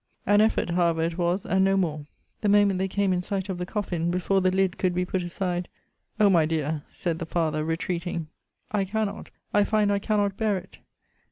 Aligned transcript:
An 0.25 0.41
effort, 0.41 0.71
however, 0.71 1.03
it 1.03 1.19
was, 1.19 1.45
and 1.45 1.63
no 1.63 1.77
more. 1.77 2.07
The 2.41 2.49
moment 2.49 2.79
they 2.79 2.87
came 2.87 3.13
in 3.13 3.21
sight 3.21 3.49
of 3.49 3.59
the 3.59 3.67
coffin, 3.67 4.09
before 4.09 4.41
the 4.41 4.49
lid 4.49 4.79
could 4.79 4.95
be 4.95 5.05
put 5.05 5.21
aside, 5.21 5.69
O 6.19 6.27
my 6.27 6.47
dear, 6.47 6.81
said 6.89 7.19
the 7.19 7.25
father, 7.27 7.63
retreating, 7.63 8.25
I 8.71 8.83
cannot, 8.83 9.29
I 9.53 9.63
find 9.63 9.91
I 9.93 9.99
cannot 9.99 10.37
bear 10.37 10.57
it! 10.57 10.79